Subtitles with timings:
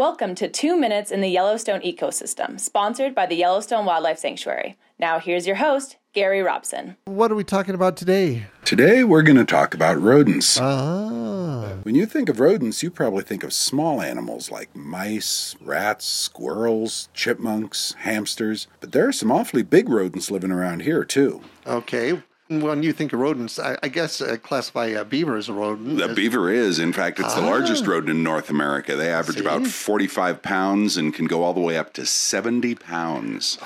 [0.00, 4.78] Welcome to Two Minutes in the Yellowstone Ecosystem, sponsored by the Yellowstone Wildlife Sanctuary.
[4.98, 6.96] Now, here's your host, Gary Robson.
[7.04, 8.46] What are we talking about today?
[8.64, 10.58] Today, we're going to talk about rodents.
[10.58, 16.06] Ah, When you think of rodents, you probably think of small animals like mice, rats,
[16.06, 18.68] squirrels, chipmunks, hamsters.
[18.80, 21.42] But there are some awfully big rodents living around here, too.
[21.66, 22.22] okay.
[22.50, 25.98] When you think of rodents, I, I guess uh, classify a beaver as a rodent.
[25.98, 28.96] The beaver is, in fact, it's the largest rodent in North America.
[28.96, 29.44] They average See?
[29.44, 33.56] about 45 pounds and can go all the way up to 70 pounds.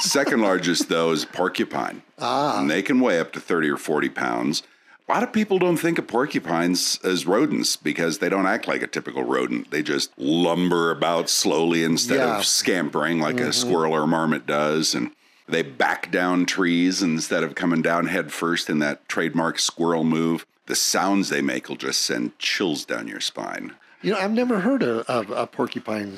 [0.00, 2.02] Second largest, though, is porcupine.
[2.18, 2.58] Ah.
[2.60, 4.64] And they can weigh up to 30 or 40 pounds.
[5.08, 8.82] A lot of people don't think of porcupines as rodents because they don't act like
[8.82, 9.70] a typical rodent.
[9.70, 12.38] They just lumber about slowly instead Yeah.
[12.38, 14.92] of scampering like a squirrel or a marmot does.
[14.92, 15.12] And
[15.46, 20.46] they back down trees instead of coming down head first in that trademark squirrel move.
[20.66, 23.74] The sounds they make will just send chills down your spine.
[24.00, 26.12] You know, I've never heard of, of a porcupine.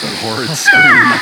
[0.00, 1.12] The horrid scream.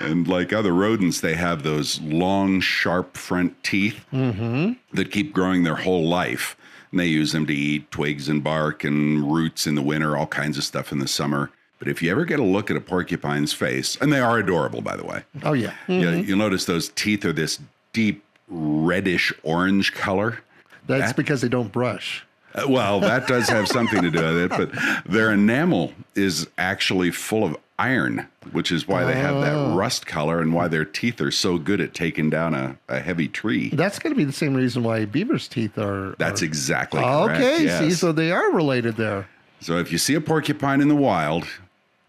[0.00, 4.72] and like other rodents, they have those long, sharp front teeth mm-hmm.
[4.94, 6.56] that keep growing their whole life.
[6.90, 10.26] And they use them to eat twigs and bark and roots in the winter, all
[10.26, 11.50] kinds of stuff in the summer.
[11.78, 14.80] But if you ever get a look at a porcupine's face, and they are adorable,
[14.82, 15.72] by the way, Oh, yeah.
[15.86, 17.58] you, you'll notice those teeth are this
[17.92, 20.40] deep reddish orange color.
[20.86, 22.24] That's That- because they don't brush.
[22.54, 24.72] Uh, Well, that does have something to do with it, but
[25.10, 29.40] their enamel is actually full of iron, which is why they have Oh.
[29.40, 33.00] that rust color and why their teeth are so good at taking down a, a
[33.00, 33.70] heavy tree.
[33.70, 36.14] That's going to be the same reason why beaver's teeth are.
[36.18, 37.40] That's are- exactly correct.
[37.40, 37.80] Okay, yes.
[37.80, 39.28] see, so they are related there.
[39.60, 41.46] So if you see a porcupine in the wild,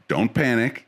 [0.07, 0.85] don't panic.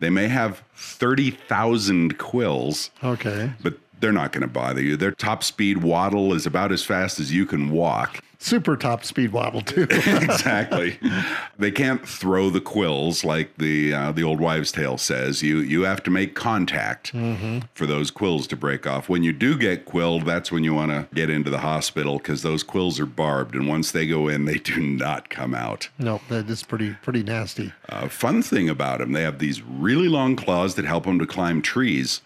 [0.00, 3.52] They may have 30,000 quills, Okay.
[3.62, 4.96] but they're not going to bother you.
[4.96, 8.22] Their top speed waddle is about as fast as you can walk.
[8.42, 9.82] Super top speed waddle, too.
[9.90, 10.98] exactly.
[11.58, 15.42] They can't throw the quills like the uh, the old wives' tale says.
[15.42, 17.10] You you have to make contact
[17.74, 19.10] for those quills to break off.
[19.10, 22.40] When you do get quilled, that's when you want to get into the hospital because
[22.42, 25.90] those quills are barbed, and once they go in, they do not come out.
[25.98, 27.72] no, that is pretty pretty nasty.
[27.90, 31.26] Uh, fun thing about them, they have these really long claws that help them to
[31.26, 32.22] climb trees,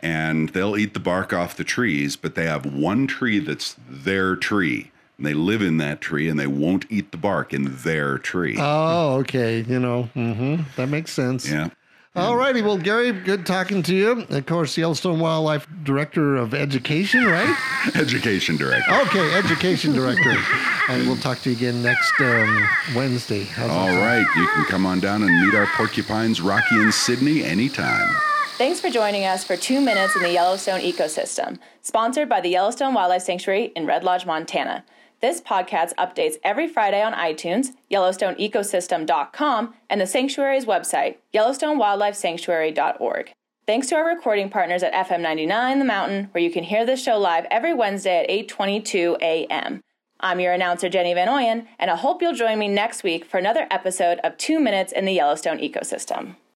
[0.00, 2.14] and they'll eat the bark off the trees.
[2.16, 4.90] But they have one tree that's their tree.
[5.20, 8.56] And they live in that tree and they won't eat the bark in their tree.
[8.58, 9.60] Oh, okay.
[9.60, 11.46] You know, hmm that makes sense.
[11.46, 11.68] Yeah.
[12.16, 12.62] All righty.
[12.62, 14.26] Well, Gary, good talking to you.
[14.30, 17.54] Of course, Yellowstone Wildlife Director of Education, right?
[17.94, 18.92] Education director.
[19.02, 20.34] Okay, Education Director.
[20.88, 22.66] and we'll talk to you again next um,
[22.96, 23.44] Wednesday.
[23.44, 23.98] How's that All sound?
[23.98, 24.26] right.
[24.38, 28.08] You can come on down and meet our porcupines, Rocky and Sydney, anytime.
[28.56, 32.94] Thanks for joining us for Two Minutes in the Yellowstone Ecosystem, sponsored by the Yellowstone
[32.94, 34.84] Wildlife Sanctuary in Red Lodge, Montana.
[35.20, 43.32] This podcast updates every Friday on iTunes, YellowstoneEcosystem.com, and the Sanctuary's website, YellowstoneWildlifeSanctuary.org.
[43.66, 47.04] Thanks to our recording partners at FM 99 The Mountain, where you can hear this
[47.04, 49.82] show live every Wednesday at 8:22 a.m.
[50.20, 53.36] I'm your announcer Jenny Van Oyen, and I hope you'll join me next week for
[53.36, 56.36] another episode of 2 Minutes in the Yellowstone Ecosystem.